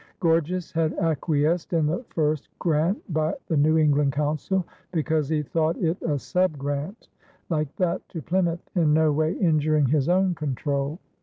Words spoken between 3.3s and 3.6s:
the